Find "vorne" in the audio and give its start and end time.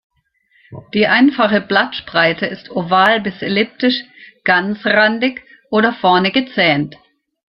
5.93-6.31